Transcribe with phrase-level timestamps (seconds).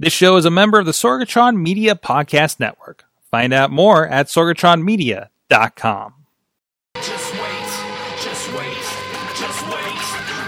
[0.00, 3.04] This show is a member of the Sorgatron Media Podcast Network.
[3.30, 6.14] Find out more at sorgatronmedia.com.
[6.94, 7.68] Just wait,
[8.16, 8.80] just wait,
[9.36, 10.00] just wait,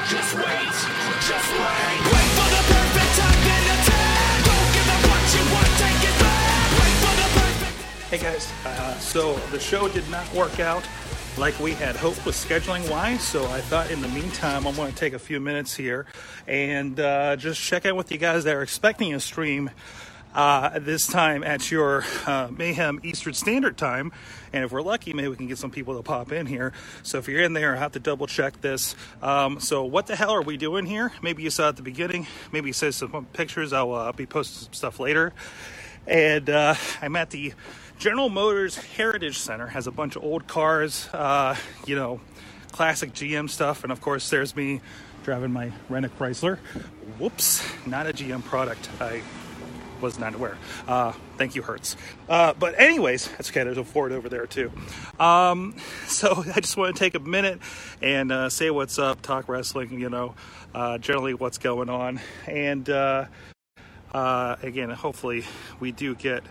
[0.09, 0.73] just wait,
[1.21, 2.01] just wait.
[2.01, 4.41] Wait for the perfect time then attack.
[4.49, 6.72] Don't give up what you want, take it back.
[6.80, 7.76] Wait for the perfect.
[8.08, 10.88] Hey guys, uh, so the show did not work out
[11.38, 14.92] like we had hoped with scheduling wise, so I thought in the meantime I'm going
[14.92, 16.06] to take a few minutes here
[16.47, 19.70] and uh, just check in with you guys that are expecting a stream
[20.34, 24.12] uh, this time at your uh, Mayhem Eastern Standard Time.
[24.52, 26.73] And if we're lucky, maybe we can get some people to pop in here.
[27.02, 28.95] So if you're in there, I have to double check this.
[29.23, 31.12] Um, so what the hell are we doing here?
[31.23, 32.27] Maybe you saw at the beginning.
[32.52, 33.73] Maybe you saw some pictures.
[33.73, 35.33] I'll uh, be posting some stuff later.
[36.07, 37.55] And uh, I'm at the
[38.02, 39.69] General Motors Heritage Center.
[39.69, 41.55] Has a bunch of old cars, uh,
[41.87, 42.20] you know,
[42.73, 43.84] classic GM stuff.
[43.84, 44.80] And of course, there's me
[45.23, 46.59] driving my Rennick Chrysler.
[47.20, 48.91] Whoops, not a GM product.
[49.01, 49.23] I
[50.01, 50.59] was not aware.
[50.88, 51.96] Uh, thank you, Hertz.
[52.29, 53.62] Uh, but anyways, that's okay.
[53.62, 54.73] There's a Ford over there too.
[55.21, 55.77] Um,
[56.09, 57.60] so I just want to take a minute
[58.01, 60.01] and uh, say what's up, talk wrestling.
[60.01, 60.34] You know,
[60.74, 62.18] uh, generally what's going on,
[62.49, 63.27] and uh,
[64.12, 65.44] uh, again, hopefully
[65.78, 66.42] we do get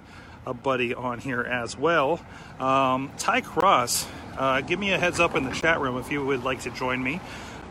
[0.46, 2.20] a buddy on here as well.
[2.60, 6.26] Um, Ty Cross, uh, give me a heads up in the chat room if you
[6.26, 7.20] would like to join me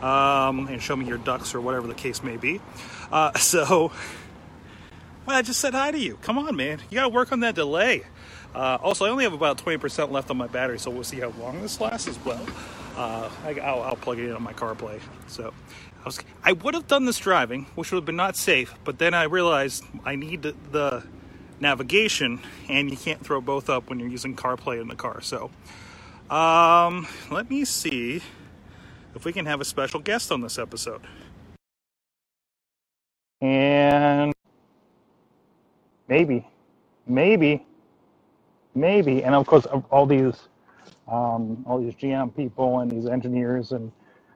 [0.02, 2.60] um, and show me your ducks or whatever the case may be.
[3.10, 3.92] Uh, so,
[5.26, 6.16] well, I just said hi to you.
[6.22, 6.80] Come on, man.
[6.90, 8.02] You got to work on that delay.
[8.54, 11.32] Uh, also, I only have about 20% left on my battery, so we'll see how
[11.40, 12.44] long this lasts as well.
[12.96, 15.00] Uh, I, will I'll plug it in on my CarPlay.
[15.28, 15.54] So,
[16.00, 18.98] I, was, I would have done this driving, which would have been not safe, but
[18.98, 21.04] then I realized I need the, the
[21.60, 25.20] navigation, and you can't throw both up when you're using CarPlay in the car.
[25.20, 25.50] So,
[26.30, 28.22] um, let me see
[29.14, 31.02] if we can have a special guest on this episode.
[33.40, 34.32] And
[36.08, 36.46] maybe,
[37.06, 37.66] maybe,
[38.74, 40.34] maybe, and of course, all these,
[41.08, 43.90] um, all these GM people and these engineers and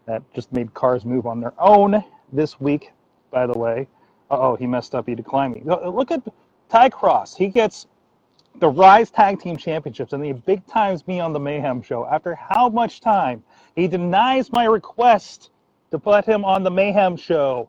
[0.06, 2.92] that just made cars move on their own this week.
[3.30, 3.88] By the way,
[4.30, 5.08] oh, he messed up.
[5.08, 5.62] He declined me.
[5.64, 6.22] Look at
[6.74, 7.36] Ty Cross.
[7.36, 7.86] He gets
[8.56, 12.04] the Rise Tag Team Championships and the big times me on the Mayhem show.
[12.04, 13.44] After how much time
[13.76, 15.50] he denies my request
[15.92, 17.68] to put him on the Mayhem show.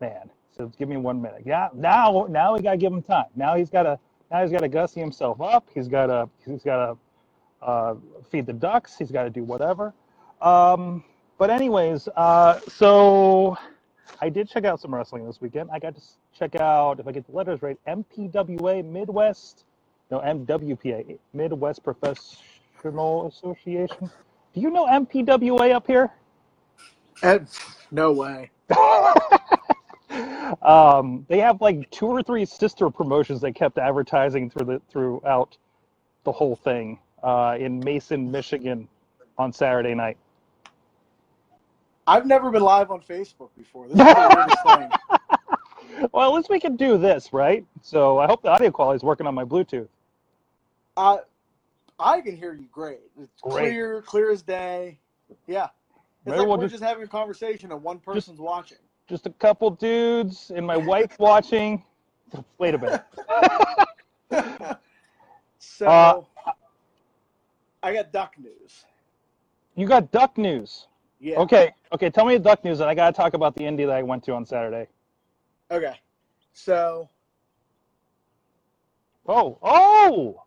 [0.00, 1.42] Man, so give me one minute.
[1.46, 3.26] Yeah, now now we gotta give him time.
[3.36, 3.96] Now he's gotta
[4.28, 5.64] now he's gotta gussy himself up.
[5.72, 6.96] He's gotta he's gotta
[7.62, 7.94] uh,
[8.28, 8.98] feed the ducks.
[8.98, 9.94] He's got to do whatever.
[10.42, 11.04] Um,
[11.38, 13.56] but anyways, uh, so
[14.20, 15.70] I did check out some wrestling this weekend.
[15.72, 16.02] I got to
[16.36, 19.64] check out, if I get the letters right, MPWA Midwest,
[20.10, 24.10] no, MWPA, Midwest Professional Association.
[24.54, 26.10] Do you know MPWA up here?
[27.90, 28.50] No way.
[30.62, 35.56] um, they have like two or three sister promotions they kept advertising through the throughout
[36.24, 38.88] the whole thing uh, in Mason, Michigan,
[39.36, 40.16] on Saturday night.
[42.08, 43.84] I've never been live on Facebook before.
[43.88, 44.90] This is the weirdest thing.
[46.12, 47.64] Well, at least we can do this, right?
[47.82, 49.88] So I hope the audio quality is working on my Bluetooth.
[50.96, 51.16] Uh,
[51.98, 53.00] I can hear you great.
[53.20, 53.70] It's Great.
[53.70, 54.96] clear, clear as day.
[55.48, 55.64] Yeah.
[55.64, 55.70] It's
[56.26, 58.78] Maybe like we'll we're just- just, having a conversation and one person's watching.
[59.08, 61.82] Just a couple dudes and my wife watching.
[62.58, 63.02] Wait a minute.
[65.58, 66.22] So Uh,
[67.82, 68.84] I got duck news.
[69.74, 70.86] You got duck news.
[71.20, 71.36] Yeah.
[71.38, 72.10] Okay, okay.
[72.10, 74.24] Tell me the duck news, and I gotta talk about the indie that I went
[74.24, 74.88] to on Saturday.
[75.70, 75.94] Okay.
[76.52, 77.10] So
[79.26, 80.42] Oh, oh!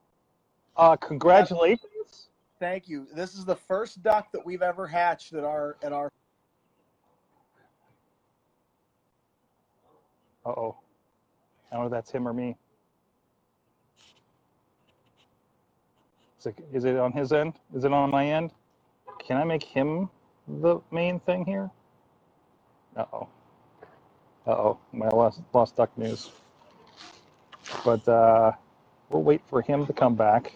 [0.76, 2.30] Uh, congratulations.
[2.60, 3.08] thank you.
[3.14, 6.10] This is the first duck that we've ever hatched at our at our
[10.46, 10.78] Uh oh.
[11.72, 12.58] I don't know if that's him or me.
[16.40, 17.54] Is it, is it on his end?
[17.76, 18.52] Is it on my end?
[19.20, 20.10] Can I make him
[20.48, 21.70] the main thing here?
[22.98, 23.28] Uh oh.
[24.48, 24.80] Uh oh.
[24.94, 26.32] My lost, lost duck news.
[27.86, 28.54] But uh,
[29.10, 30.54] we'll wait for him to come back.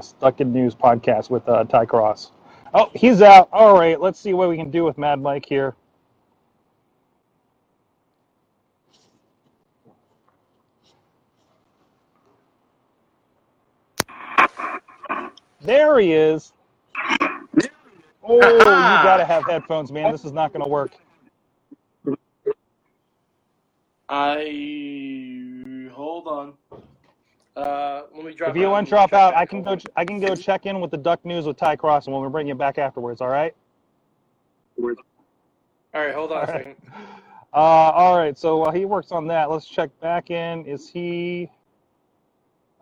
[0.00, 2.32] Stuck in News podcast with uh, Ty Cross.
[2.74, 3.48] Oh, he's out.
[3.52, 5.76] All right, let's see what we can do with Mad Mike here.
[15.64, 16.54] There he is.
[18.22, 20.10] Oh, you gotta have headphones, man.
[20.12, 20.92] This is not gonna work.
[24.08, 26.54] I hold on.
[27.56, 28.50] Uh, let me drop.
[28.50, 29.36] If you want to drop out.
[29.36, 29.76] I can go.
[29.96, 32.48] I can go check in with the Duck News with Ty Cross, and we'll bring
[32.48, 33.20] you back afterwards.
[33.20, 33.54] All right.
[35.94, 36.48] All right, hold on All a right.
[36.48, 36.76] second.
[37.54, 38.38] Uh, all right.
[38.38, 40.66] So while he works on that, let's check back in.
[40.66, 41.50] Is he?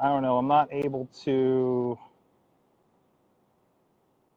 [0.00, 0.38] I don't know.
[0.38, 1.98] I'm not able to.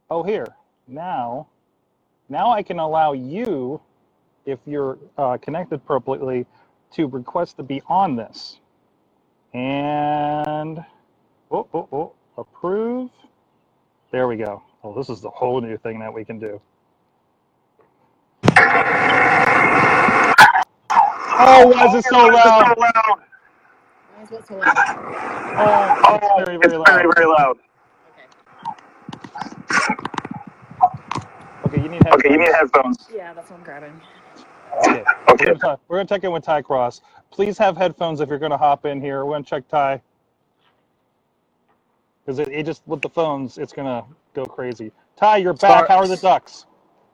[0.09, 0.47] Oh, here.
[0.87, 1.47] Now,
[2.29, 3.81] now I can allow you,
[4.45, 6.45] if you're uh, connected appropriately,
[6.93, 8.59] to request to be on this.
[9.53, 10.79] And
[11.51, 13.09] oh, oh, oh, approve.
[14.11, 14.63] There we go.
[14.83, 16.61] Oh, this is the whole new thing that we can do.
[21.27, 22.75] Oh, why is it so loud?
[24.15, 24.77] Why is what so loud?
[26.03, 27.07] Oh, it's very, very loud.
[27.15, 27.57] very loud.
[31.65, 31.77] Okay.
[31.77, 32.55] Okay, you need Okay, you need headphones.
[32.55, 33.09] headphones.
[33.09, 34.01] Yeah, that's what I'm grabbing.
[34.83, 35.07] Okay,
[35.39, 35.45] we're Okay.
[35.47, 37.01] gonna talk, we're gonna check in with Ty Cross.
[37.31, 39.25] Please have headphones if you're gonna hop in here.
[39.25, 40.01] We're gonna check Ty
[42.25, 44.91] because it, it just with the phones, it's gonna go crazy.
[45.15, 45.87] Ty, you're back.
[45.87, 45.87] Sorry.
[45.87, 46.65] How are the Ducks?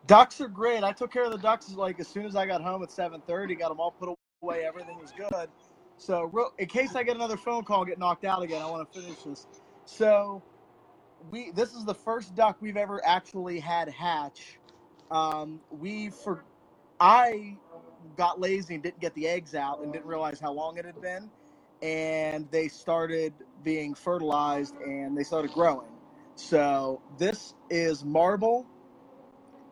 [0.07, 0.83] Ducks are great.
[0.83, 3.57] I took care of the ducks like as soon as I got home at 7:30.
[3.59, 4.65] Got them all put away.
[4.65, 5.49] Everything was good.
[5.97, 9.01] So in case I get another phone call get knocked out again, I want to
[9.01, 9.47] finish this.
[9.85, 10.43] So
[11.29, 14.59] we this is the first duck we've ever actually had hatch.
[15.09, 16.43] Um, we for
[16.99, 17.57] I
[18.15, 20.99] got lazy and didn't get the eggs out and didn't realize how long it had
[21.01, 21.29] been,
[21.81, 23.33] and they started
[23.63, 25.87] being fertilized and they started growing.
[26.35, 28.65] So this is Marble.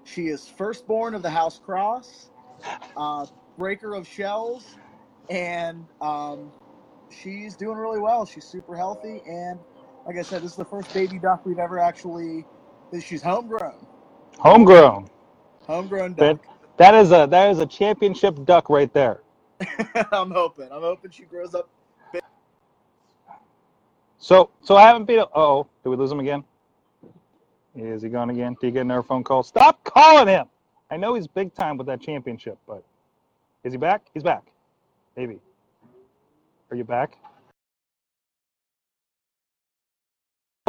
[0.03, 2.31] She is firstborn of the House Cross,
[2.97, 3.25] uh,
[3.57, 4.79] breaker of shells,
[5.29, 6.51] and um,
[7.09, 8.25] she's doing really well.
[8.25, 9.59] She's super healthy, and
[10.05, 12.45] like I said, this is the first baby duck we've ever actually.
[13.01, 13.87] She's homegrown,
[14.39, 15.09] Homegrown.
[15.67, 16.39] homegrown That duck.
[16.77, 19.21] that is a that is a championship duck right there.
[20.11, 20.69] I'm hoping.
[20.71, 21.69] I'm hoping she grows up.
[22.13, 22.21] Big.
[24.19, 25.25] So so I haven't been.
[25.35, 26.43] Oh, did we lose him again?
[27.75, 28.57] Is he gone again?
[28.59, 29.43] Did you get another phone call?
[29.43, 30.47] Stop calling him.
[30.91, 32.83] I know he's big time with that championship, but
[33.63, 34.07] is he back?
[34.13, 34.43] He's back.
[35.17, 35.39] Maybe.
[36.71, 37.17] Are you back?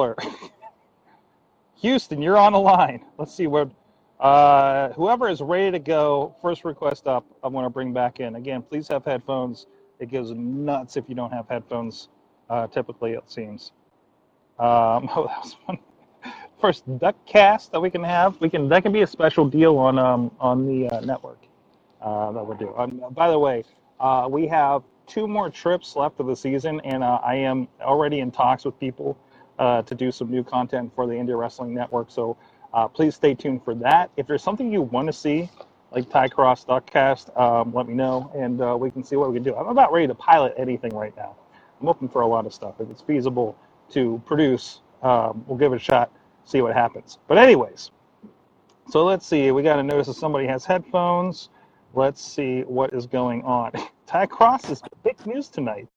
[1.81, 3.05] Houston, you're on the line.
[3.19, 3.70] Let's see what.
[4.20, 8.37] Uh, whoever is ready to go, first request up, I want to bring back in.
[8.37, 9.67] Again, please have headphones.
[9.99, 12.08] It goes nuts if you don't have headphones.
[12.50, 13.73] Uh, typically, it seems.
[14.58, 15.79] Um, oh, that was one.
[16.61, 18.41] First duck cast that we can have.
[18.41, 21.38] We can that can be a special deal on um on the uh, network
[22.02, 22.75] uh, that we'll do.
[22.76, 23.64] Um, by the way,
[24.00, 28.20] uh, we have two more trips left of the season, and uh, I am already
[28.20, 29.17] in talks with people
[29.60, 32.10] uh, to do some new content for the Indie Wrestling Network.
[32.10, 32.38] So
[32.74, 34.10] uh, please stay tuned for that.
[34.18, 35.50] If there's something you want to see,
[35.92, 39.36] like Ty Cross Duckcast, um, let me know, and uh, we can see what we
[39.36, 39.56] can do.
[39.56, 41.36] I'm about ready to pilot anything right now.
[41.80, 42.76] I'm open for a lot of stuff.
[42.80, 43.56] If it's feasible
[43.92, 46.12] to produce, um, we'll give it a shot,
[46.46, 47.18] see what happens.
[47.28, 47.92] But anyways,
[48.90, 49.52] so let's see.
[49.52, 51.50] We got to notice that somebody has headphones.
[51.94, 53.72] Let's see what is going on.
[54.06, 55.88] Ty Cross is big news tonight.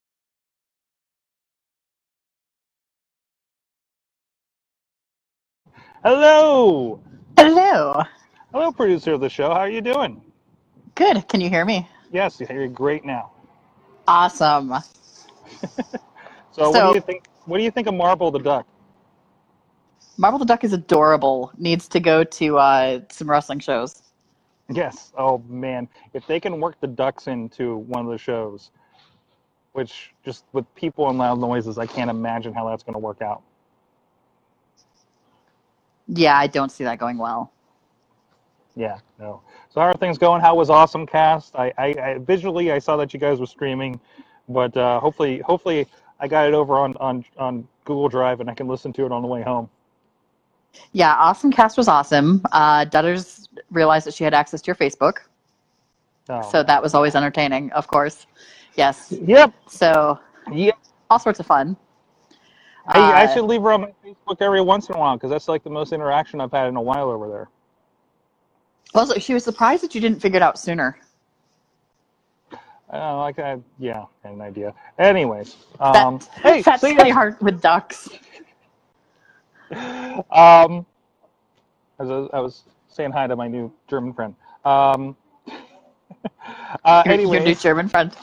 [6.04, 7.00] Hello,
[7.38, 8.04] Hello.
[8.52, 9.50] hello, producer of the show.
[9.50, 10.22] How are you doing?
[10.96, 11.28] Good.
[11.30, 11.88] Can you hear me?
[12.12, 13.32] Yes, you hear great now.
[14.08, 14.74] Awesome.
[16.52, 17.26] So, what do you think?
[17.46, 18.68] What do you think of Marble the Duck?
[20.18, 21.52] Marble the Duck is adorable.
[21.58, 24.04] Needs to go to uh, some wrestling shows.
[24.70, 25.12] Yes.
[25.18, 28.72] Oh man, if they can work the ducks into one of the shows,
[29.74, 33.22] which just with people and loud noises, I can't imagine how that's going to work
[33.22, 33.44] out.
[36.08, 37.54] Yeah, I don't see that going well.
[38.76, 39.42] Yeah, no.
[39.70, 40.42] So how are things going?
[40.42, 41.56] How was Awesome Cast?
[41.56, 44.00] I, I, I visually I saw that you guys were streaming,
[44.50, 45.88] but uh, hopefully hopefully
[46.20, 49.12] I got it over on, on on Google Drive and I can listen to it
[49.12, 49.70] on the way home.
[50.94, 52.42] Yeah, Awesome Cast was awesome.
[52.52, 55.18] Uh, Dutters realized that she had access to your Facebook,
[56.30, 56.42] Oh.
[56.42, 58.28] so that was always entertaining, of course.
[58.76, 59.14] Yes.
[59.26, 59.54] Yep.
[59.68, 60.20] So
[60.52, 60.78] Yep.
[61.10, 61.78] all sorts of fun.
[62.88, 65.32] I, I Uh, should leave her on my Facebook every once in a while because
[65.32, 67.50] that's like the most interaction I've had in a while over there.
[68.96, 70.98] also, she was surprised that you didn't figure it out sooner.
[72.94, 74.74] Uh, like I, yeah, I had an idea.
[75.00, 75.58] Anyways,
[75.94, 77.16] That um, hey, that's really ya.
[77.16, 78.10] hard with ducks.
[80.32, 80.86] Um,
[82.00, 84.36] as I was, I was saying hi to my new German friend.
[84.66, 85.18] Um,
[86.86, 88.16] uh, Your, your new German friend.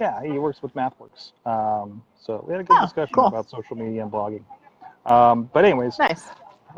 [0.00, 1.32] yeah, he works with MathWorks.
[1.46, 3.26] Um, so we had a good Oh, discussion cool.
[3.26, 4.44] about social media and blogging.
[5.06, 6.28] Um, but anyways, Nice.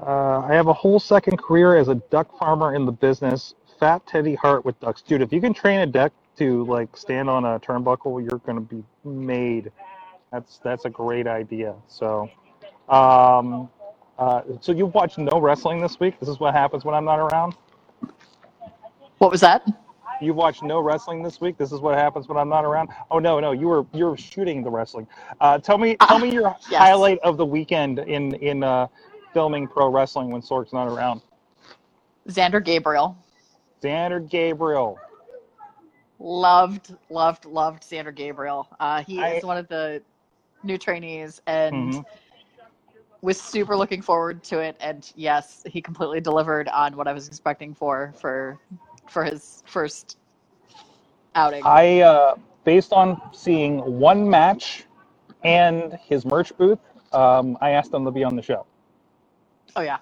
[0.01, 3.55] uh, I have a whole second career as a duck farmer in the business.
[3.81, 5.23] Fat Teddy Hart with ducks, dude.
[5.23, 8.85] If you can train a duck to like stand on a turnbuckle, you're gonna be
[9.05, 9.73] made.
[10.33, 11.75] That's that's a great idea.
[11.89, 12.31] So,
[12.89, 13.71] um,
[14.19, 16.21] uh, so you've watched no wrestling this week.
[16.21, 17.57] This is what happens when I'm not around.
[19.19, 19.67] What was that?
[20.21, 21.57] You watched no wrestling this week.
[21.57, 22.91] This is what happens when I'm not around.
[23.11, 25.07] Oh no, no, you were you were shooting the wrestling.
[25.41, 26.79] Uh, tell me, tell me your yes.
[26.81, 28.87] highlight of the weekend in in uh,
[29.33, 31.23] filming pro wrestling when Sorg's not around.
[32.29, 33.17] Xander Gabriel.
[33.83, 34.99] Xander Gabriel.
[36.19, 38.69] Loved, loved, loved Xander Gabriel.
[38.79, 40.03] Uh, he I- is one of the
[40.63, 42.05] new trainees and Mhm.
[43.23, 44.77] was super looking forward to it.
[44.81, 48.59] And yes, he completely delivered on what I was expecting for for
[49.11, 50.19] for his first
[51.35, 51.63] outing.
[51.65, 54.85] I, uh, based on seeing one match
[55.45, 56.79] and his merch booth,
[57.13, 58.67] um, I asked him to be on the show.
[59.77, 59.99] oh yeah,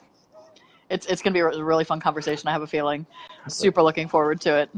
[0.90, 2.48] it's it's gonna be a really fun conversation.
[2.48, 3.06] I have a feeling.
[3.48, 4.70] Super looking forward to it.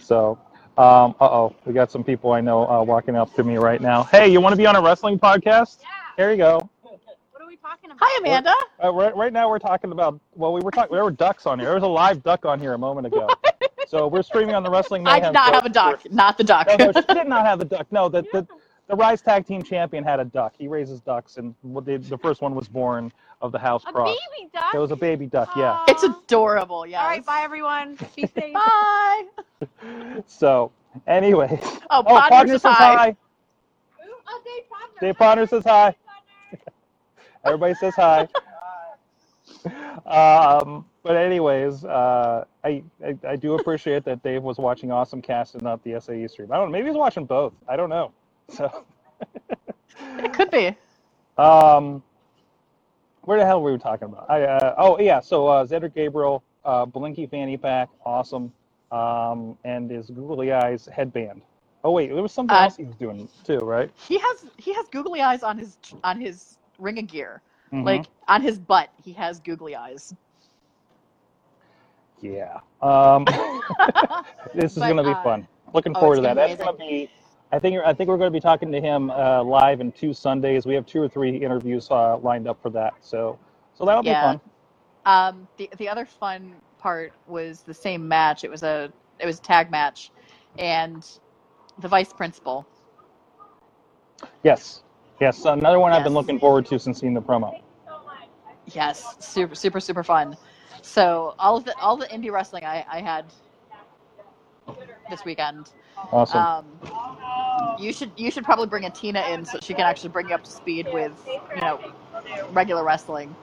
[0.00, 0.38] So,
[0.78, 3.80] um, uh oh, we got some people I know uh, walking up to me right
[3.80, 4.04] now.
[4.04, 5.78] Hey, you want to be on a wrestling podcast?
[5.80, 5.88] Yeah.
[6.16, 6.70] Here you go.
[6.82, 7.89] What are we talking about?
[8.00, 8.54] Hi, Amanda.
[8.82, 10.94] Uh, right, right now we're talking about well, we were talking.
[10.94, 11.66] There were ducks on here.
[11.68, 13.28] There was a live duck on here a moment ago.
[13.86, 15.54] so we're streaming on the Wrestling I did not show.
[15.54, 16.10] have a duck.
[16.10, 16.66] Not the duck.
[16.68, 17.86] No, no, she did not have a duck.
[17.90, 18.46] No, the, the
[18.88, 20.54] the Rise Tag Team Champion had a duck.
[20.58, 24.08] He raises ducks, and the, the first one was born of the house A cross.
[24.36, 24.74] baby duck.
[24.74, 25.72] It was a baby duck, yeah.
[25.72, 25.84] Aw.
[25.88, 26.86] it's adorable.
[26.86, 27.00] Yes.
[27.02, 27.96] All right, bye everyone.
[28.16, 28.52] Be safe.
[28.54, 29.22] Bye.
[30.26, 30.70] So,
[31.06, 31.58] anyway.
[31.62, 32.96] Oh, Oh, Podner Podner says says hi.
[32.96, 33.16] hi.
[34.28, 35.00] Oh, Dave Podner.
[35.00, 35.94] Dave Podner says hi.
[37.44, 38.28] Everybody says hi.
[40.06, 45.54] Um, but anyways, uh, I, I I do appreciate that Dave was watching Awesome Cast
[45.54, 46.52] and not the SAE stream.
[46.52, 46.72] I don't know.
[46.72, 47.54] Maybe he's watching both.
[47.68, 48.12] I don't know.
[48.50, 48.84] So,
[50.18, 50.76] It could be.
[51.38, 52.02] um,
[53.22, 54.30] where the hell were we talking about?
[54.30, 58.52] I, uh, oh yeah, so uh, Xander Gabriel, uh, Blinky fanny pack, awesome,
[58.92, 61.42] um, and his googly eyes headband.
[61.84, 63.90] Oh wait, there was something Uh, else he was doing too, right?
[63.94, 67.42] He has he has googly eyes on his on his ring of gear.
[67.72, 67.84] Mhm.
[67.84, 70.14] Like on his butt, he has googly eyes.
[72.20, 72.60] Yeah.
[72.82, 73.24] Um,
[74.54, 75.46] this is going to be uh, fun.
[75.74, 76.34] Looking oh, forward to that.
[76.34, 77.10] gonna That's going to be.
[77.52, 77.78] I think.
[77.84, 80.66] I think we're going to be talking to him uh, live in two Sundays.
[80.66, 82.94] We have two or three interviews uh, lined up for that.
[83.00, 83.38] So,
[83.74, 84.34] so that'll Yeah.
[84.34, 84.40] be fun.
[85.06, 88.44] Um, the the other fun part was the same match.
[88.44, 90.12] It was a it was a tag match,
[90.58, 91.06] and
[91.78, 92.66] the vice principal.
[94.44, 94.82] Yes.
[95.20, 95.44] Yes.
[95.44, 97.60] Another one I've been looking forward to since seeing the promo.
[98.74, 100.36] Yes, super super super fun.
[100.82, 103.26] So all of the all the indie wrestling I, I had
[105.10, 105.70] this weekend.
[106.12, 106.40] Awesome.
[106.40, 110.28] Um, you should you should probably bring a Tina in so she can actually bring
[110.28, 111.12] you up to speed with
[111.54, 111.80] you know
[112.52, 113.34] regular wrestling.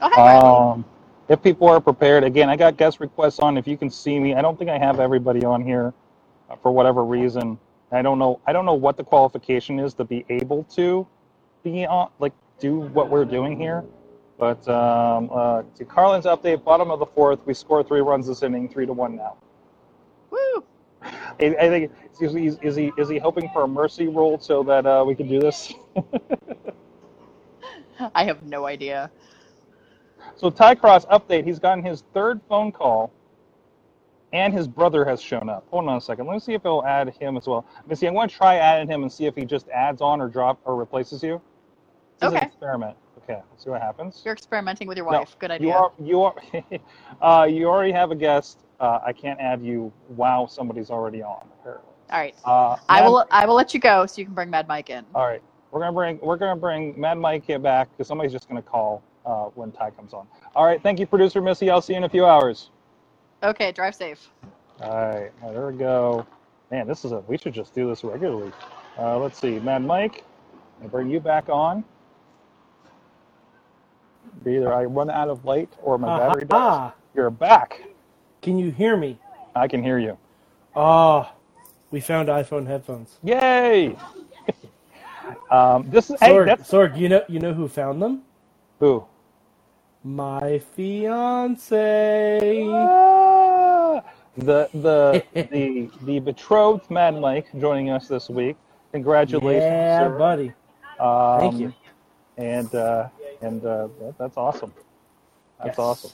[0.00, 0.84] Oh hi Um,
[1.28, 3.56] if people are prepared, again, I got guest requests on.
[3.56, 5.92] If you can see me, I don't think I have everybody on here
[6.48, 7.58] uh, for whatever reason.
[7.92, 8.40] I don't know.
[8.46, 11.06] I don't know what the qualification is to be able to
[11.62, 13.84] be on, like, do what we're doing here.
[14.38, 18.42] But um, uh, to Carlin's update, bottom of the fourth, we score three runs this
[18.42, 19.36] inning, three to one now.
[20.30, 20.64] Woo!
[21.02, 24.62] I, I think is he, is he is he hoping for a mercy rule so
[24.62, 25.72] that uh, we can do this?
[28.14, 29.10] I have no idea.
[30.36, 31.44] So Ty Cross update.
[31.44, 33.12] He's gotten his third phone call,
[34.32, 35.66] and his brother has shown up.
[35.70, 36.26] Hold on a second.
[36.26, 37.66] Let me see if it'll add him as well.
[37.94, 38.06] See.
[38.06, 40.60] I'm going to try adding him and see if he just adds on or drop
[40.64, 41.40] or replaces you.
[42.20, 42.46] This is an Okay.
[42.46, 42.96] experiment.
[43.24, 43.40] Okay.
[43.50, 44.22] Let's see what happens.
[44.24, 45.36] You're experimenting with your No, wife.
[45.38, 45.74] Good You idea.
[45.74, 46.34] are you are
[47.22, 48.60] uh, you already have a guest.
[48.80, 51.46] Uh, I can't add you Wow, somebody's already on.
[51.60, 51.86] Apparently.
[52.10, 52.34] All right.
[52.44, 54.90] Uh, I Mad- will I will let you go so you can bring Mad Mike
[54.90, 55.04] in.
[55.14, 55.42] All right.
[55.70, 59.44] We're gonna bring we're gonna bring Mad Mike back because somebody's just gonna call uh,
[59.54, 60.26] when Ty comes on.
[60.56, 60.82] All right.
[60.82, 61.70] Thank you, producer Missy.
[61.70, 62.70] I'll see you in a few hours.
[63.42, 64.28] Okay, drive safe.
[64.80, 66.26] All right, well, there we go.
[66.70, 67.20] Man, this is a.
[67.20, 68.52] We should just do this regularly.
[68.98, 70.24] Uh, let's see, Mad Mike.
[70.82, 71.84] I bring you back on.
[74.46, 76.48] Either I run out of light or my battery dies.
[76.52, 77.82] Ah, You're back.
[78.42, 79.18] can you hear me?
[79.54, 80.16] I can hear you.
[80.76, 81.30] Oh,
[81.90, 83.18] we found iPhone headphones.
[83.22, 83.96] Yay!
[85.50, 88.22] um, this is hey, Sorg, that's Sorg, you know you know who found them?
[88.78, 89.04] who.
[90.02, 92.38] My fiance.
[92.70, 93.29] Ah!
[94.36, 98.56] The the the the betrothed Mad Mike joining us this week.
[98.92, 100.10] Congratulations, yeah, sir.
[100.10, 100.54] buddy.
[100.98, 101.74] Um, Thank you.
[102.38, 103.08] And uh,
[103.42, 104.74] and uh, that, that's awesome.
[105.58, 105.78] That's Yes.
[105.78, 106.12] awesome.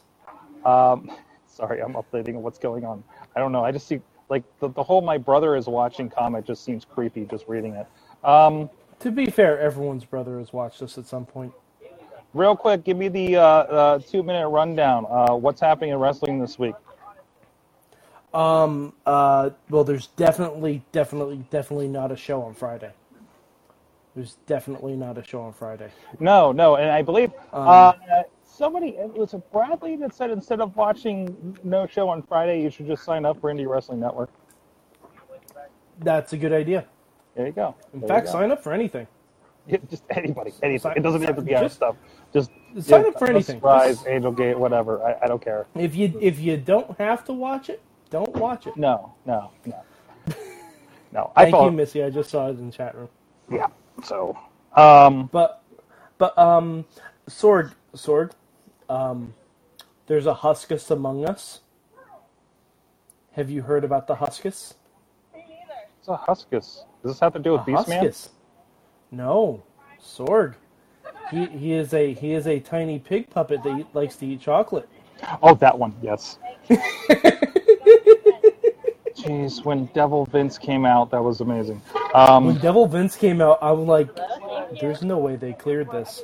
[0.65, 1.11] Um,
[1.47, 3.05] sorry, I'm updating what's going on.
[3.37, 3.65] I don't know.
[3.65, 7.27] I just see like the, the whole my brother is watching comment just seems creepy
[7.27, 7.89] just reading it.
[8.29, 8.71] Um,
[9.01, 11.53] To be fair, everyone's brother has watched this at some point.
[12.35, 15.07] real quick, give me the uh, uh, two minute rundown.
[15.11, 16.77] Uh, what's happening in wrestling this week?
[18.37, 18.93] Um.
[19.07, 19.51] Uh.
[19.71, 22.93] Well, there's definitely, definitely, definitely not a show on Friday.
[24.15, 25.91] There's definitely not a show on Friday.
[26.21, 27.93] No, no, and I believe Um, uh,
[28.45, 32.71] somebody it was it Bradley that said instead of watching no show on Friday, you
[32.71, 34.31] should just sign up for Indie Wrestling Network.
[36.01, 36.87] That's a good idea.
[37.35, 37.75] There you go.
[37.93, 38.33] In There fact, go.
[38.33, 39.07] sign up for anything.
[39.67, 40.79] Yeah, just anybody, anything.
[40.79, 41.97] Sign- it doesn't have to be our stuff.
[42.33, 42.51] Just
[42.81, 43.61] sign yeah, up for anything.
[43.61, 45.03] Rise, Just- Angel Gate, whatever.
[45.03, 45.67] I, I don't care.
[45.75, 47.83] If you if you don't have to watch it,
[48.19, 48.75] don't watch it.
[48.77, 49.85] No, no, no,
[51.13, 51.33] no.
[51.37, 52.03] I Thank thought, you, Missy.
[52.05, 53.11] I just saw it in the chat room.
[53.51, 53.69] yeah.
[54.05, 54.39] So,
[54.77, 55.63] um, But
[56.19, 56.87] but um,
[57.29, 58.35] sword sword,
[58.89, 59.35] um,
[60.07, 61.61] there's a Huskus among us.
[63.33, 64.75] Have you heard about the Huskus?
[65.35, 65.81] Me neither.
[66.01, 66.85] It's a Huskus.
[67.03, 68.01] Does this have to do with A Beastman?
[68.01, 68.31] Huskus.
[69.11, 69.65] No,
[69.99, 70.57] sword.
[71.31, 74.41] He he is a he is a tiny pig puppet that eat, likes to eat
[74.43, 74.89] chocolate.
[75.43, 75.95] Oh, that one.
[76.03, 76.39] Yes.
[79.27, 81.83] Jeez, when Devil Vince came out, that was amazing.
[82.15, 84.09] Um, When Devil Vince came out, I was like,
[84.81, 86.23] "There's no way they cleared this.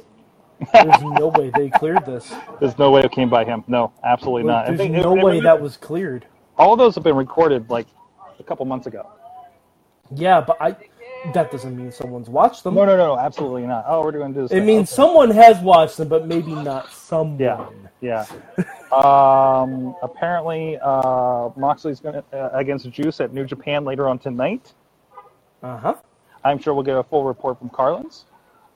[0.72, 2.32] There's no way they cleared this.
[2.60, 3.64] there's no way it came by him.
[3.66, 4.66] No, absolutely Like, not.
[4.68, 6.26] There's think- no and- way and that was cleared."
[6.58, 7.86] All of those have been recorded like
[8.38, 9.08] a couple months ago.
[10.14, 10.76] Yeah, but I
[11.24, 12.74] that doesn't mean someone's watched them.
[12.74, 13.84] No, no, no, no, absolutely not.
[13.86, 14.52] Oh, we're going to do this.
[14.52, 14.66] It thing.
[14.66, 17.38] means someone has watched them, but maybe not someone.
[17.38, 17.66] Yeah,
[18.00, 18.26] yeah.
[18.92, 24.74] um, apparently, uh, Moxley's going uh, against Juice at New Japan later on tonight.
[25.62, 25.94] Uh huh.
[26.44, 28.26] I'm sure we'll get a full report from Carlins.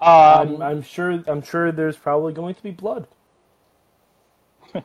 [0.01, 1.23] I'm, Um, I'm sure.
[1.27, 3.09] I'm sure there's probably going to be blood.
[4.75, 4.81] uh,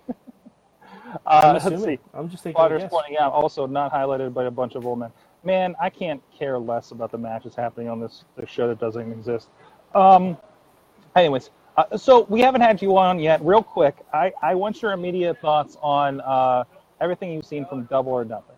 [1.26, 1.98] I'm let's assuming.
[1.98, 2.00] see.
[2.14, 5.00] I'm just taking a Waters pointing out also not highlighted by a bunch of old
[5.00, 5.12] men.
[5.44, 9.12] Man, I can't care less about the matches happening on this, this show that doesn't
[9.12, 9.50] exist.
[9.96, 10.38] Um,
[11.16, 13.44] anyways, uh, so we haven't had you on yet.
[13.44, 16.64] Real quick, I, I want your immediate thoughts on uh,
[17.00, 18.56] everything you've seen from Double or Nothing.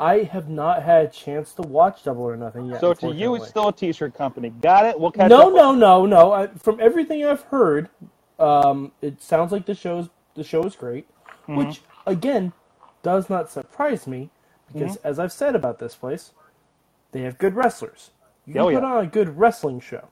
[0.00, 2.80] I have not had a chance to watch Double or Nothing yet.
[2.80, 4.50] So to you, it's still a T-shirt company.
[4.50, 4.98] Got it?
[4.98, 5.54] We'll catch no, up.
[5.54, 6.32] no, no, no.
[6.32, 7.88] I, from everything I've heard,
[8.40, 11.06] um, it sounds like the show's the show is great,
[11.42, 11.56] Mm-hmm.
[11.56, 12.52] which again
[13.02, 14.30] does not surprise me
[14.72, 15.06] because, Mm-hmm.
[15.06, 16.32] as I've said about this place,
[17.12, 18.10] they have good wrestlers.
[18.46, 18.78] You can Oh, yeah.
[18.80, 20.08] put on a good wrestling show.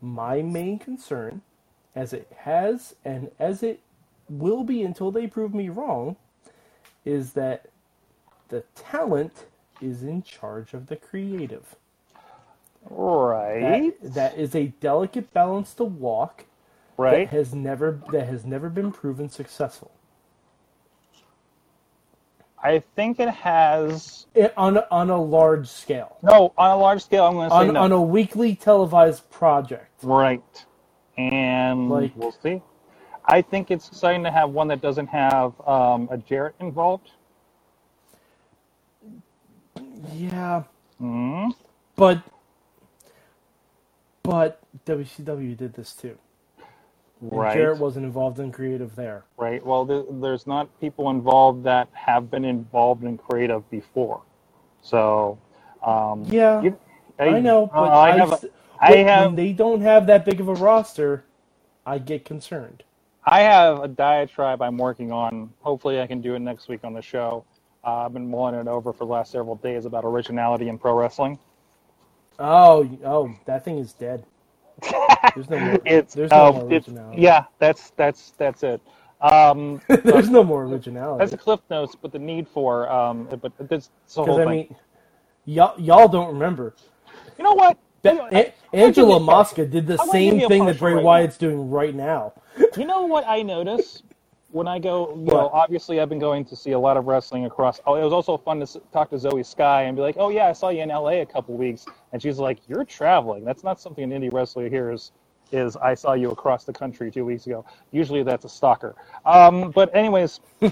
[0.00, 1.42] My main concern,
[1.94, 3.80] as it has and as it
[4.28, 6.16] will be until they prove me wrong,
[7.04, 7.66] is that
[8.48, 9.46] the talent
[9.80, 11.76] is in charge of the creative.
[12.88, 13.94] Right.
[14.02, 16.46] That, that is a delicate balance to walk
[16.96, 17.30] right.
[17.30, 19.92] that has never that has never been proven successful
[22.62, 24.26] I think it has.
[24.36, 27.54] I- on a- on a large scale No, on a large scale, I'm going to
[27.56, 27.80] say on no.
[27.82, 29.90] on a weekly televised project.
[30.02, 30.66] Right.
[31.18, 32.62] And Like- we'll see.
[33.24, 37.10] I think it's exciting to have one that doesn't have um, a Jarrett involved.
[40.14, 40.64] Yeah,
[40.98, 41.48] hmm
[41.96, 42.22] but
[44.22, 46.18] but WCW did this too.
[47.20, 47.54] Right.
[47.54, 49.24] Jarrett wasn't involved in creative there.
[49.36, 49.64] Right.
[49.64, 54.22] Well, there, there's not people involved that have been involved in creative before.
[54.82, 55.38] So,
[55.84, 56.78] um, Yeah, you-
[57.18, 58.32] I know, uh, but I I have.
[58.32, 58.46] s-
[58.80, 59.36] I when have.
[59.36, 61.24] they don't have that big of a roster,
[61.86, 62.84] I get concerned.
[63.24, 65.52] I have a diatribe I'm working on.
[65.60, 67.44] Hopefully, I can do it next week on the show.
[67.84, 70.94] Uh, I've been mulling it over for the last several days about originality in pro
[70.94, 71.38] wrestling.
[72.38, 74.24] Oh, oh, that thing is dead.
[75.34, 75.86] There's no more.
[75.86, 77.32] It's, there's no uh, more originality.
[77.32, 78.80] yeah, that's that's that's it.
[79.20, 81.18] Um, there's no more originality.
[81.18, 84.46] that's the cliff notes, but the need for um, but this the Because whole I
[84.46, 84.58] thing.
[84.58, 84.76] mean,
[85.46, 86.76] y'all y'all don't remember.
[87.38, 87.78] you know what?
[88.04, 90.66] Know, A- Angela I'll give you a Mosca did the I'm gonna give same thing
[90.66, 92.34] that Bray right Wyatt's doing right now.
[92.76, 94.02] You know what I notice
[94.52, 95.14] when I go?
[95.16, 97.80] You know, obviously I've been going to see a lot of wrestling across.
[97.86, 100.48] Oh, it was also fun to talk to Zoe Sky and be like, "Oh yeah,
[100.48, 101.20] I saw you in L.A.
[101.20, 103.44] a couple weeks," and she's like, "You're traveling.
[103.44, 105.12] That's not something an indie wrestler hears."
[105.52, 107.64] Is I saw you across the country two weeks ago.
[107.90, 108.94] Usually that's a stalker.
[109.26, 110.38] Um, but anyways,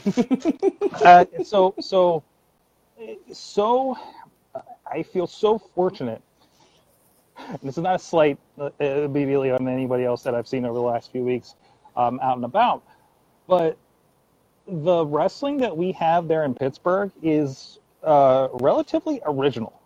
[1.04, 2.22] uh, so so
[3.32, 3.96] so
[4.90, 6.22] I feel so fortunate.
[7.38, 10.74] And this is not a slight uh, immediately on anybody else that I've seen over
[10.74, 11.54] the last few weeks
[11.96, 12.82] um, out and about,
[13.48, 13.78] but
[14.68, 19.80] the wrestling that we have there in Pittsburgh is uh, relatively original,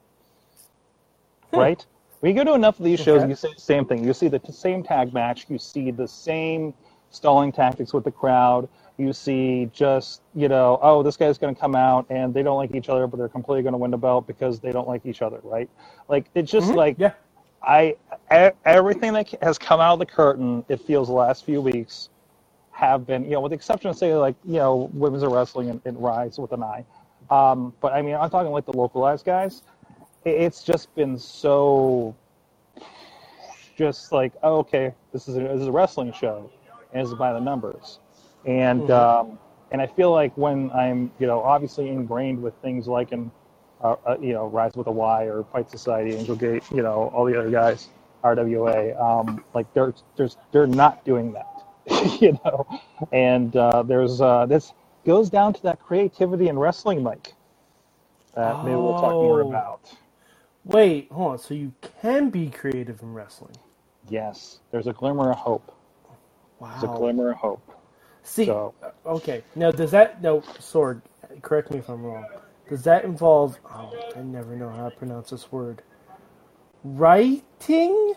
[1.54, 1.84] right?
[2.20, 3.28] When you go to enough of these shows, Okay.
[3.28, 4.04] you see the same thing.
[4.04, 5.46] You see the t- same tag match.
[5.48, 6.74] You see the same
[7.10, 8.68] stalling tactics with the crowd.
[8.98, 12.56] You see just, you know, oh, this guy's going to come out and they don't
[12.58, 15.06] like each other, but they're completely going to win the belt because they don't like
[15.06, 15.70] each other, right?
[16.08, 17.12] Like, it's just Mhm, like, yeah.
[17.62, 17.96] I
[18.66, 22.10] everything that has come out of the curtain, it feels the last few weeks
[22.82, 25.80] have been, you know, with the exception of say like you know women's wrestling and,
[25.84, 26.84] and Rise with an eye.
[27.30, 29.62] Um, but I mean, I'm talking like the localized guys.
[30.24, 32.14] It, it's just been so
[33.76, 36.50] just like, oh, okay, this is a, this is a wrestling show,
[36.92, 38.00] and it's by the numbers,
[38.46, 38.90] and Mhm.
[38.90, 39.38] um,
[39.70, 43.30] and I feel like when I'm you know obviously ingrained with things like in
[43.82, 47.10] uh, uh, you know Rise with a Y or Fight Society, Angel Gate, you know
[47.14, 47.88] all the other guys,
[48.24, 51.46] RWA, um, like they're there's they're not doing that,
[52.20, 52.66] you know,
[53.12, 54.72] and uh, there's uh, this
[55.06, 57.34] goes down to that creativity in wrestling, Mike.
[58.34, 59.48] That maybe we'll talk more Oh.
[59.48, 59.92] about.
[60.64, 61.38] Wait, hold on.
[61.38, 63.56] So you can be creative in wrestling.
[64.08, 65.72] Yes, there's a glimmer of hope.
[66.60, 67.72] Wow, there's a glimmer of hope.
[68.22, 69.44] See, So- uh, okay.
[69.56, 71.02] Now, does that no sword?
[71.42, 72.26] Correct me if I'm wrong.
[72.68, 73.58] Does that involve?
[73.66, 75.82] Oh, I never know how to pronounce this word.
[76.84, 78.14] Writing?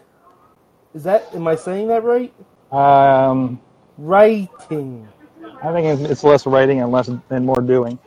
[0.94, 1.34] Is that?
[1.36, 2.34] Am I saying that right?
[2.72, 3.60] Um,
[3.98, 5.08] Writing.
[5.64, 7.98] I think it's, less writing and less and more doing.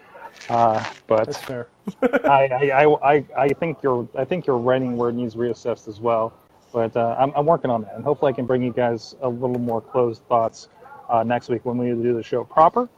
[0.49, 1.69] Uh, but That's fair.
[2.25, 6.33] I, I, I, I, think your I think your writing word needs reassessed as well.
[6.73, 9.29] But uh, I'm, I'm working on that, and hopefully I can bring you guys a
[9.29, 10.69] little more closed thoughts
[11.09, 12.89] uh, next week when we do the show proper.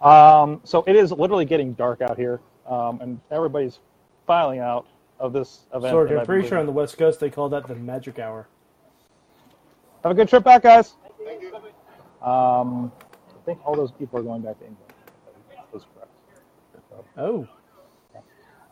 [0.00, 3.80] Um, so it is literally getting dark out here, um, and everybody's
[4.26, 4.86] filing out
[5.20, 6.08] of this event.
[6.08, 8.48] That I'm pretty sure on the West Coast they call that the magic hour.
[10.02, 10.94] Have a good trip back, guys.
[12.22, 12.92] Um,
[13.30, 14.92] I think all those people are going back to England.
[15.72, 16.10] Those correct.
[16.90, 17.48] So, Oh,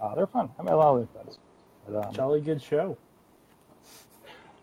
[0.00, 0.50] uh, they're fun.
[0.58, 1.38] I met a lot of their friends.
[1.88, 2.96] But, um, jolly good show.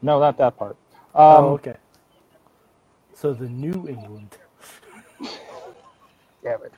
[0.02, 0.78] no, not that part.
[1.16, 1.76] Um, oh, okay.
[3.14, 4.38] So the New England.
[6.44, 6.74] Damn it.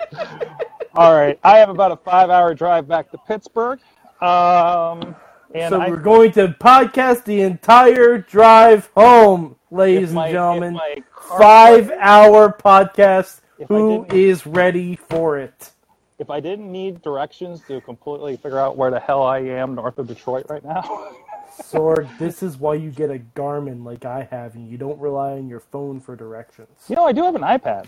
[0.95, 3.80] all right, I have about a five-hour drive back to Pittsburgh.
[4.21, 5.15] Um,
[5.54, 10.73] and so I, we're going to podcast the entire drive home, ladies my- and gentlemen.
[10.73, 13.41] my car- Five-hour podcast.
[13.69, 15.71] I is ready for it?
[16.17, 19.97] if I didn't need directions to completely figure out where the hell I am north
[19.99, 21.09] of Detroit right now,
[21.63, 25.33] Sword, this is why you get a Garmin like I have, and you don't rely
[25.33, 26.69] on your phone for directions.
[26.88, 27.88] you know, I do have an iPad.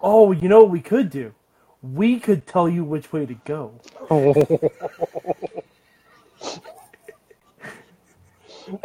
[0.00, 1.34] Oh, you know what we could do?
[1.82, 3.74] We could tell you which way to go.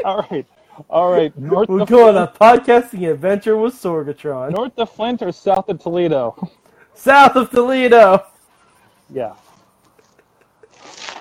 [0.05, 0.45] all right,
[0.89, 4.51] all right, north We're of going on a podcasting adventure with Sorgatron.
[4.51, 6.37] north of Flint or south of Toledo.
[6.95, 8.25] South of Toledo.
[9.09, 9.35] Yeah.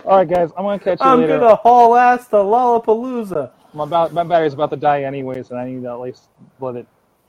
[0.05, 0.51] All right, guys.
[0.57, 1.39] I'm gonna catch you I'm later.
[1.41, 3.53] gonna haul ass to Lollapalooza.
[3.75, 6.29] I'm about my battery's about to die anyways, and I need to at least
[6.61, 6.87] let it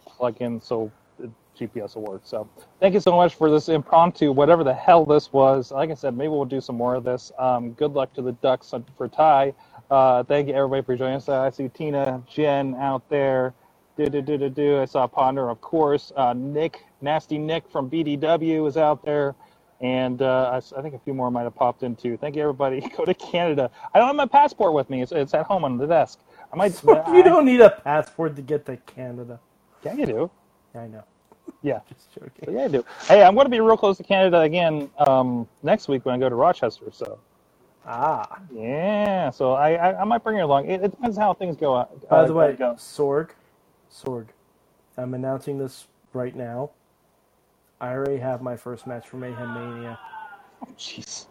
[0.08, 2.22] plug in so the GPS will work.
[2.26, 5.72] So thank you so much for this impromptu, whatever the hell this was.
[5.72, 7.32] Like I said, maybe we'll do some more of this.
[7.40, 9.54] Um, good luck to the Ducks for Ty.
[9.90, 11.30] Uh, thank you everybody for joining us.
[11.30, 13.54] I see Tina, Jen out there.
[13.98, 14.82] Do do do do do.
[14.82, 16.12] I saw Ponder, of course.
[16.16, 19.36] Uh, Nick, nasty Nick from BDW is out there.
[19.82, 22.18] And uh, I s- I, think a few more might have popped in too.
[22.18, 22.82] Thank you, everybody.
[22.98, 23.72] Go to Canada.
[23.94, 25.04] I don't have my passport with me.
[25.04, 26.20] It's, it's at home on the desk.
[26.52, 26.82] I might.
[27.14, 29.40] you don't need a passport to get to Canada.
[29.86, 30.32] Yeah, you do.
[30.76, 31.04] Yeah, I know.
[31.64, 31.80] Yeah.
[31.90, 32.32] Just joking.
[32.46, 32.86] But yeah, I do.
[33.08, 36.20] Hey, I'm going to be real close to Canada again um, next week when I
[36.20, 36.88] go to Rochester.
[36.92, 37.20] So
[37.88, 38.40] Ah.
[38.54, 40.70] yeah, so I I, I might bring you along.
[40.70, 41.76] It, it depends how things go.
[41.76, 42.74] Uh, By the way, go.
[42.74, 43.30] Sorg,
[43.92, 44.28] Sorg,
[44.98, 46.72] I'm announcing this right now.
[47.80, 50.00] I already have my first match for Mayhem Mania.
[50.64, 51.28] Oh, jeez.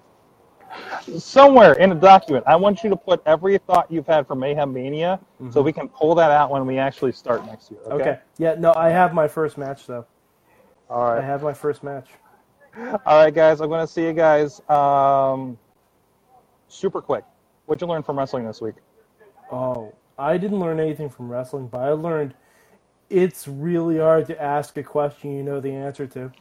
[1.19, 4.73] Somewhere in the document, I want you to put every thought you've had for Mayhem
[4.73, 7.81] Mania, so we can pull that out when we actually start next year.
[7.87, 7.95] Okay.
[7.95, 8.19] Okay.
[8.39, 10.05] Yeah, no, I have my first match though.
[10.91, 12.09] All I have my first match.
[13.07, 13.61] All right, guys.
[13.61, 15.57] I'm going to see you guys um,
[16.69, 17.25] super quick.
[17.67, 18.77] What'd you learn from wrestling this week?
[19.51, 22.35] Oh, I didn't learn anything from wrestling, but I learned
[23.11, 26.33] it's really hard to ask a question you know the answer to.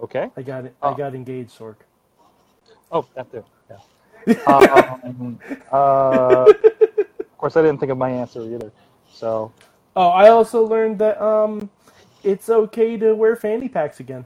[0.00, 0.30] Okay.
[0.36, 0.76] I got it.
[0.82, 0.94] Oh.
[0.94, 1.76] I got engaged, Sorg.
[2.92, 3.44] Oh, that too.
[3.70, 3.78] Yeah.
[4.46, 5.38] um,
[5.72, 8.72] uh, of course, I didn't think of my answer either.
[9.12, 9.52] So,
[9.96, 11.70] Oh, I also learned that um,
[12.22, 14.24] it's okay to wear fanny packs again.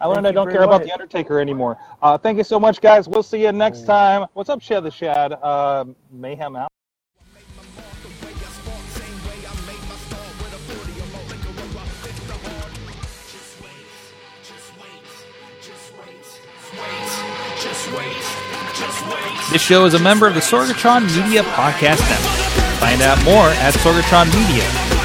[0.00, 1.78] I learned I don't very care about the Undertaker anymore.
[2.02, 3.08] Uh, thank you so much, guys.
[3.08, 4.26] We'll see you next time.
[4.34, 5.32] What's up, Shad the Shad?
[5.32, 6.68] Uh, Mayhem out.
[13.22, 13.84] Just wait,
[14.42, 15.02] just wait,
[15.62, 16.10] just wait,
[16.72, 19.52] wait, just wait, just wait.
[19.52, 22.80] This show is a member of the Sorgatron Media Podcast Network.
[22.80, 25.03] Find out more at sorgatronmedia.com.